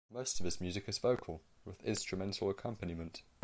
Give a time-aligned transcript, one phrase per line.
[0.09, 3.21] Most of his music is vocal with instrumental accompaniment.